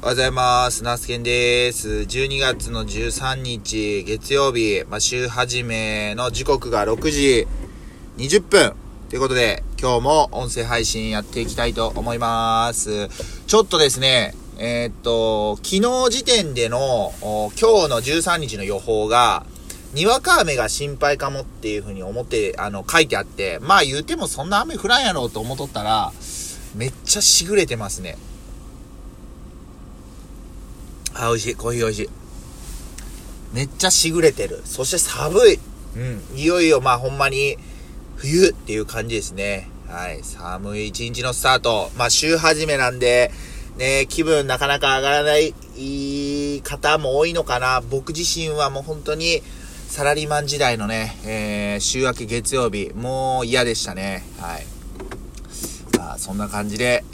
[0.00, 0.84] おはようございます。
[0.84, 1.88] ナスケンです。
[1.88, 7.48] 12月の13日、月曜日、まあ、週始めの時刻が6時
[8.16, 8.74] 20分。
[9.10, 13.08] ということで、今日も音声配信やっていきたいと思います。
[13.48, 19.44] ちょっとですね、えーっと、昨日時点での、今日の13日の予報が、
[19.94, 26.12] にわか雨が心配かもっていうふうに思って、あの、書いてあって、まあ言うてもそんな雨降らんやろうと思っとったら、
[26.76, 28.16] めっちゃしぐれてますね。
[31.18, 31.54] あ、美味しい。
[31.56, 32.08] コーヒー美味しい。
[33.52, 34.62] めっちゃしぐれてる。
[34.64, 35.58] そして寒い。
[35.96, 36.22] うん。
[36.38, 37.58] いよいよ、まあほんまに、
[38.16, 39.68] 冬っていう感じですね。
[39.88, 40.20] はい。
[40.22, 41.90] 寒い一日のスタート。
[41.96, 43.32] まあ週始めなんで、
[43.76, 45.54] ね、気分なかなか上がらない
[46.62, 47.80] 方も多いのかな。
[47.80, 49.42] 僕自身はもう本当に、
[49.88, 54.24] サラリーマン時代のね、えー、週明け月曜日、もう嫌でしたね。
[54.38, 54.66] はい。
[55.96, 57.04] まあ、そんな感じで、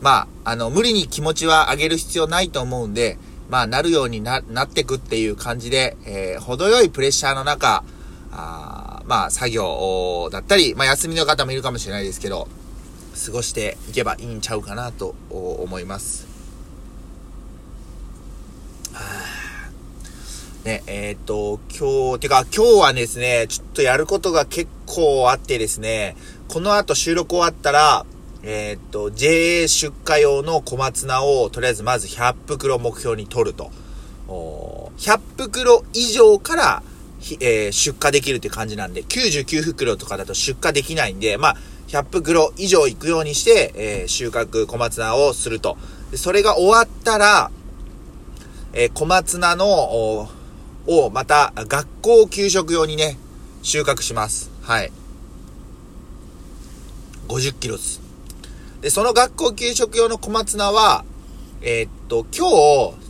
[0.00, 7.82] まあ、あの、無理に気持ちは上げる必要ないと思うんで、まあ、なるようにな、なってくっていう感じで、えー、程よいプレッシャーの中、
[8.30, 12.48] あまあ、作業だったり、まあ、休みの方もいるかもしれないですけど、
[13.26, 16.28] 過ごしていけばいいんちゃうかなと思います。
[20.64, 26.14] ね、えー、っと、今日、てか今日はですね、ちょっとやることが結構あってですね、
[26.48, 28.04] この後収録終わったら、
[28.50, 33.70] えー、っと、JA 出荷用の小松菜をとりあえずまず100袋目標に取ると。
[34.26, 36.82] 100袋以上から、
[37.40, 41.56] えー、出荷できるって感じなんで、99袋とかだと出荷できないんで、まあ、
[41.88, 45.76] 100袋以上行くようにして、えー、収穫小松菜をすると。
[46.10, 47.50] でそれが終わったら、
[48.72, 50.26] えー、小松菜の、
[50.86, 53.18] をまた学校給食用にね、
[53.62, 54.50] 収穫します。
[54.62, 54.90] はい。
[57.28, 58.07] 50キロです。
[58.80, 61.04] で、その学校給食用の小松菜は、
[61.62, 62.48] えー、っと、今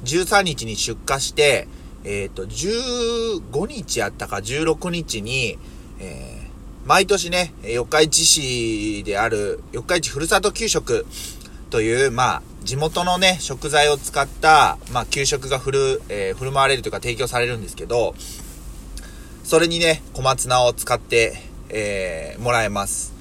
[0.02, 1.68] 日13日に出荷して、
[2.04, 5.58] えー、っと、15日やったか16日に、
[6.00, 11.04] えー、毎年ね、四日市市である四日市ふるさと給食
[11.68, 18.14] という、まあ、地元のね、食材を使った、まあ、給食が振る、えー、振る舞われるというか提供されるんですけど、
[19.44, 21.34] それにね、小松菜を使って、
[21.68, 23.12] えー、もらえます。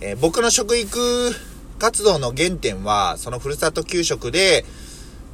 [0.00, 1.30] えー、僕の食育
[1.78, 4.64] 活動の原点は、そのふるさと給食で、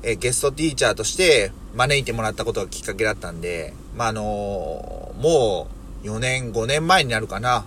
[0.02, 5.68] え、ゲストティーチャーとして招いてもらったことがきっかけだったんで、まあ、あのー、も
[6.02, 7.64] う4年、5年前になるかな。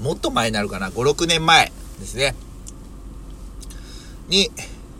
[0.00, 0.88] もっと前になるかな。
[0.90, 2.34] 5、6年前ですね。
[4.28, 4.50] に、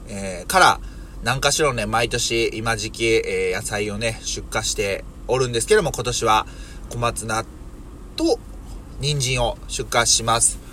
[0.08, 0.80] えー、から、
[1.22, 6.46] 何かしらね、毎年今時期、えー、野菜をね、出荷しておるんですけども、今年は
[6.90, 7.46] 小松菜
[8.16, 8.38] と
[9.00, 10.63] 人参を出荷します。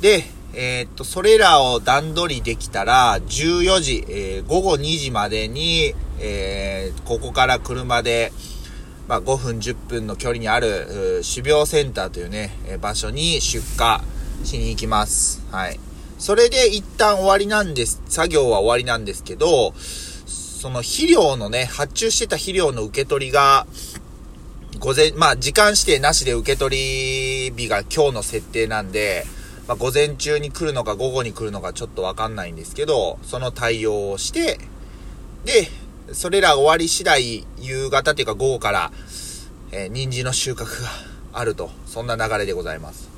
[0.00, 0.24] で、
[0.54, 8.32] えー、っと、それらを段取りできたら、14時、えー、午後2時までに、えー、ここから車で、
[9.06, 14.00] まあ、5分、10分の距離にある、種苗センターというね、え場所に出荷
[14.46, 15.42] しに行きます。
[15.50, 15.78] はい。
[16.18, 19.74] それで一旦終わりなんです、作業は終わりなんですけど、
[20.26, 23.66] その肥料のね、発注してた肥料の受け取りが、
[24.78, 29.26] 午前、まあ時間指定なしで受け取り日が今日の設定なんで、
[29.70, 34.58] まあ午前中に来るのか午後に来るのかちょっとわかんないんですけど、その対応をして、
[35.44, 35.68] で、
[36.12, 38.90] それら終わり次第、夕方っていうか午後から、
[39.70, 40.88] えー、人参の収穫が
[41.32, 43.08] あると、そんな流れでございます。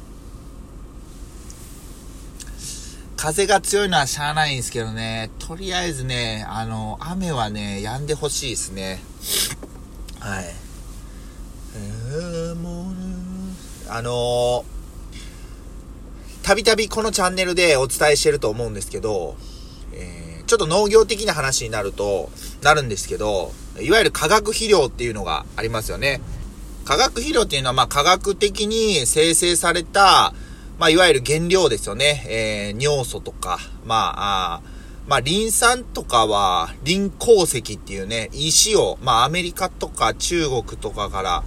[3.16, 9.02] 風が強いのはしゃあないんですけどね、とりあえずね、あの、雨はね、止んでほしいですね。
[10.20, 10.44] はい。
[13.88, 14.64] あの
[16.52, 19.36] たびたびこのチャンネルでお伝えしてると思うんですけど、
[19.94, 22.28] えー、ちょっと農業的な話になると、
[22.60, 26.20] なるんですけど、いわゆる化学肥料っていうのがありますよね。
[26.84, 30.34] 化学肥料っていうのは、まあ、科学的に生成された、
[30.78, 32.22] まあ、いわゆる原料ですよね。
[32.28, 34.62] えー、尿素とか、まあ、あ
[35.08, 41.44] まあ、リン酸とかは、リン鉱石っていうね、石を、まあ、アメリカとか中国とかから、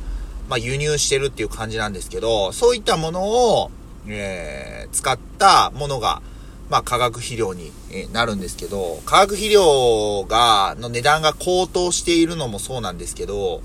[0.50, 3.24] まあ、輸入してるっていう感じなんですけど、そういったもの
[3.60, 3.70] を、
[4.08, 6.22] えー、使ったものが、
[6.70, 7.72] まあ、化学肥料に
[8.12, 13.62] なるんですけど、化学肥料が、の値段が高騰しているのもそうなんですけど、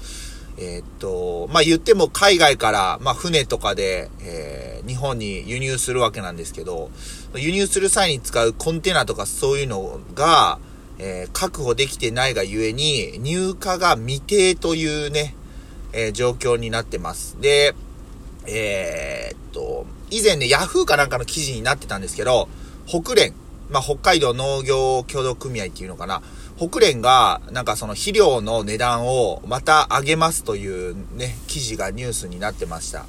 [0.58, 6.90] えー、っと、まあ、言っても海外から、まあ、船とかで、えー、日本に輸入するわけなんですけど、
[7.34, 10.58] 輸入する際に使うコンテナとかそういうのが、
[10.98, 15.34] えー、確保できてないがゆえに、入荷が未定というね、
[15.92, 17.40] え、状況になってます。
[17.40, 17.74] で、
[18.46, 19.60] え、っと、
[20.10, 22.48] 以前ね、ヤフーかなんかの記事になってたんですけど、
[22.86, 23.32] 北連、
[23.70, 26.22] まあ、北海道農業協同組合っていうのかな。
[26.56, 33.06] 北連が、なんかその肥料の値段をまた上げますというね、記事がニュースになってました。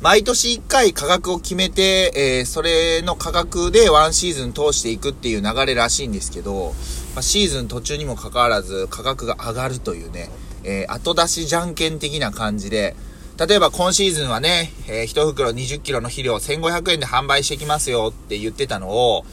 [0.00, 6.72] 毎年1回価格を決めて、えー、それの価格でワンシーズン通していくっていう流れらしいんですけど、
[7.14, 10.30] まあ、シーズン途中にもかかわらず価格が上がるというね、
[10.64, 12.96] えー、後出しじゃんけん的な感じで、
[13.40, 19.24] 例えば今シーズンはね、えー、1袋20キロの肥料1500円で販売してきますよって言ってたのを、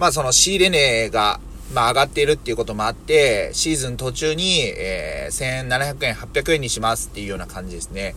[0.00, 1.38] まあその仕入れ値が、
[1.72, 8.16] まあ上がっているっていうこともあって、シーズン途中に、えー、1700円、800円にしますっていうような感じですね。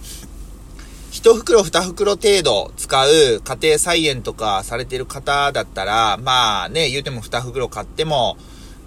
[1.12, 8.38] 一袋二袋程度使う家庭菜園とかされてる方だったら、まあね、言うても二袋買っても、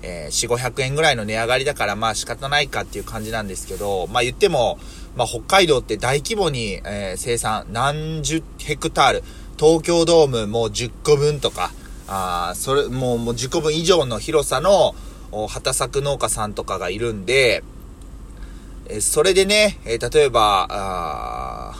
[0.02, 4.80] えー、4、500円ぐらいの値上がりだからまあ仕方ないかっていう感じなんですけど、まあ言っても、
[5.16, 9.22] まあ北海道って大規模に、えー、生産何十ヘクタール、
[9.58, 11.72] 東京ドームもう10個分とか、
[12.08, 14.94] あそれ、もう、もう10個分以上の広さの、
[15.48, 17.62] 畑作農家さんとかがいるんで、
[18.88, 21.74] えそれでね、え、例えば、あ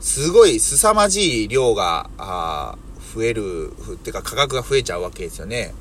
[0.00, 2.76] すごい凄まじい量が、あ
[3.14, 5.72] 増える、ってか価格が増えちゃうわけですよね。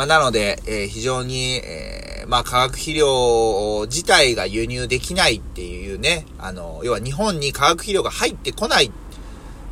[0.00, 8.90] まあ、なので、えー、非常に、えー、まあ、化学肥料自体が輸入できないっていうね、あの、要は日本に化学肥料が入ってこないっ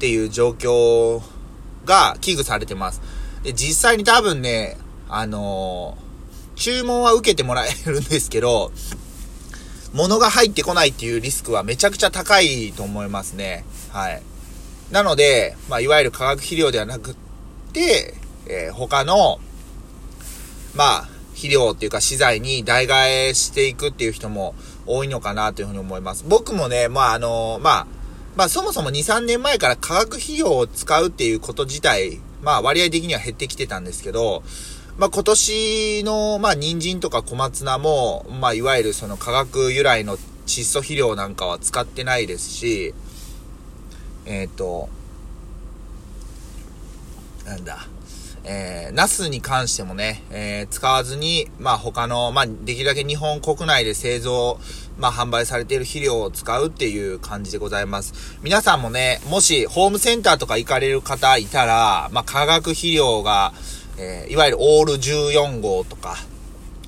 [0.00, 1.22] ていう状況
[1.86, 3.00] が危惧されてます。
[3.42, 4.76] で、実際に多分ね、
[5.08, 5.96] あの、
[6.56, 8.70] 注文は受けてもらえるんですけど、
[9.94, 13.64] 物が入ってこないっていうリスクはめちゃくちゃ高いと思いますね。
[13.92, 14.22] はい。
[14.90, 17.14] なので、まあ、いわゆる化学肥料ではなくっ
[17.72, 18.12] て、
[18.46, 19.40] えー、他の、
[20.78, 24.54] まあ、肥料っていうか資材に代替えしていくっていう人も
[24.86, 26.24] 多いのかなというふうに思います。
[26.28, 27.86] 僕もね、まあ、あの、まあ、
[28.36, 34.44] まあそもそも2、3年前から化学肥料を使うっていうこと自体、まあ割合的には減ってきてたんですけど、
[34.98, 40.16] まあ今年の、まあ人参とか小松菜も、まあいわゆるその化学由来の
[40.46, 42.94] 窒素肥料なんかは使ってないですし、
[44.26, 44.88] えっ、ー、と、
[47.44, 47.88] なんだ、
[48.50, 54.58] えー、ナスに関してもね、えー、使わずに、まあ他の、まあできるだけ日本国内で製造、
[54.96, 58.38] まあ販売されている肥料を使うっていう感じでございます。
[58.42, 63.52] 皆さんもね、もしホームセンターとか行かれる方いたら、まあ化学肥料が、
[63.98, 66.16] えー、いわゆるオール14号とか、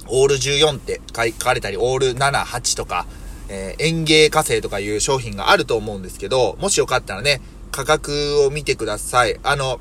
[0.09, 3.07] オール14って書かれたり、オール7、8とか、
[3.51, 9.39] えー、園芸火星とかいう商品があると思うんですけど、もしよかったらね、価格を見てください。
[9.43, 9.79] あの、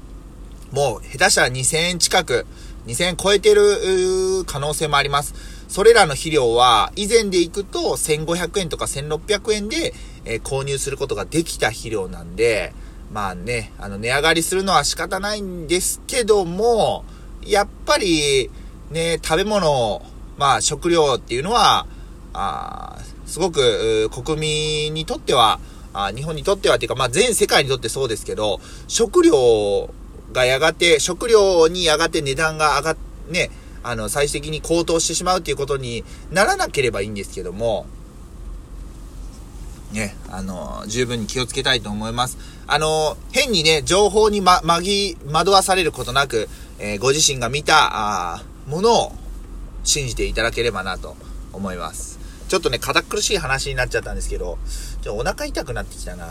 [0.72, 2.46] もう下手したら2000円近く、
[2.88, 5.34] 2000円超えてる可能性もあります。
[5.68, 9.94] それらの肥料は以前で行くと1500円とか1600円で、
[10.26, 12.74] え、購入することができた肥料なんで、
[13.12, 17.06] まあね、あの値上がりするのは仕方ないんですけども、
[17.44, 18.50] やっぱり
[18.92, 20.02] ね、食べ物、
[20.38, 21.88] まあ食料っていうのは、
[22.34, 25.60] あすごく国民にとっては、
[25.94, 29.90] あ日本にとってはっていうか、まあ全世界にとってそうですけど、食料
[30.32, 32.98] がやがて、食料にやがて値段が上がっ、
[33.30, 33.52] ね、
[33.84, 37.86] あの、最終的に高騰してしまうっていうことにならなければいいんですけども、
[39.92, 42.38] ね、あの、十分に気をつけたいと思います。
[42.68, 49.12] あの、変にね、情報にま、まぎ、惑わされることなく、えー、ご自身が見た、あものを
[49.84, 51.16] 信じていただければなと
[51.52, 52.20] 思います。
[52.48, 54.60] ちょっとね、堅苦しい話になっちゃったんですけど、
[55.02, 56.28] ちょお腹痛くなってきたな。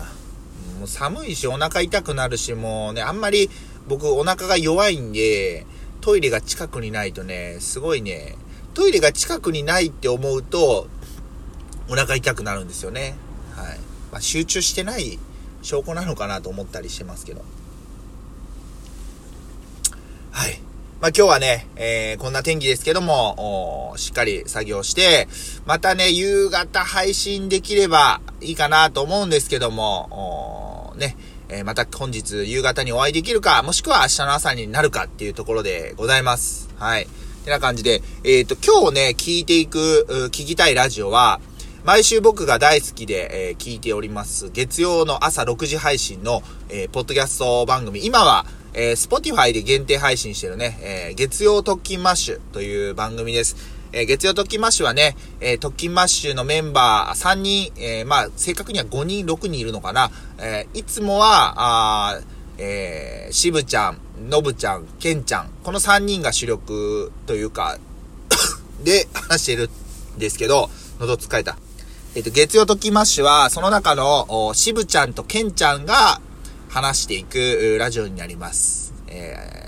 [0.79, 3.51] もう寒いし、お腹痛くなるし、もうね、あんまり
[3.89, 5.67] 僕お腹が弱いんで、
[6.01, 8.37] トイレが近くにないとね、すごいね、
[8.75, 10.87] トイレが近くにないって思うと、
[11.89, 13.17] お腹痛くなるんですよね。
[13.57, 13.79] はい。
[14.13, 15.19] まあ、集中してない
[15.63, 17.43] 証拠なのかなと思ったりしてますけど。
[20.31, 20.61] はい。
[21.01, 25.29] まあ、今日はね、えー、こんな天気ですけども、しっかり作業して、
[25.65, 31.17] またね、夕方配信できればいいかなと思うんですけども、ね、
[31.49, 36.69] えー、また本日夕方にお会いできるか、もしくは明日の朝になるかっていうところでございます。
[36.77, 37.07] はい。
[37.45, 41.41] てな感じで、えっ、ー、と、今日ね、聞いていく、聞きたいラジオは、
[41.85, 53.78] 毎週僕が大好きで、えー、聞いております、月曜の朝6時配信の、えー、ポッドキャスト番組、今は、えー、Spotify で限定配信してるね、えー、月曜トッキンマッシュという番組です。
[53.93, 60.11] えー、月曜トッキンマッシュはね、えー、トッキンマッシュのメンバー3人、えー、まあ、正確には5人、6人いるのかな。
[60.39, 62.21] え、いつもは、あ
[62.59, 67.79] えー、しぶちゃん、のぶちゃん、けんちゃん、この3人が主力というか
[68.83, 69.71] で話してる
[70.17, 70.69] んですけど、
[70.99, 71.57] 喉使えた。
[72.15, 76.21] えっ、と、月曜特勤マッシュは、その中の、しぶちゃんとけんちゃんが、
[76.69, 78.93] 話していくラジオになります。
[79.07, 79.68] え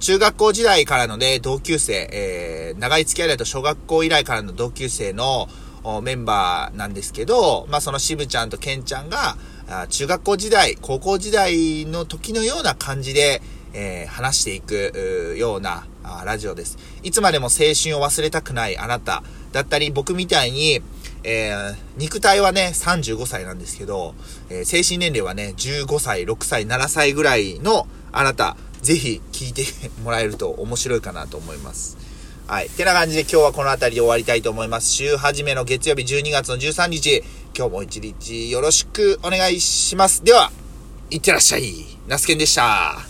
[0.00, 5.46] 中学校時代からのね、同級生、えー、長い付き合いだと小学校以来からの同級生の
[6.02, 9.36] メンバーなんですけど、まあその渋ちゃんとケンちゃんが、
[9.90, 13.42] 中学校時代、高校時代の時のような感じで、
[13.74, 15.84] えー、話していくような
[16.24, 16.78] ラジオです。
[17.02, 20.80] いつまでも青春を忘れたくないあなただったり、僕みたいに、
[21.24, 24.14] えー、肉体はね、35歳なんですけど、
[24.48, 29.64] えー、精神年齢はね、15歳、6歳、7歳ぐらいのあなた、ぜひ聞いて
[30.02, 31.98] もらえると面白いかなと思います。
[32.46, 32.68] はい。
[32.68, 34.90] てな感じで今日はこの辺りで終わりたいと思います。
[34.90, 37.22] 週始めの月曜日12月の13日、
[37.56, 40.24] 今日も一日よろしくお願いします。
[40.24, 40.50] では、
[41.10, 41.86] いってらっしゃい。
[42.08, 43.09] ナスケンでした。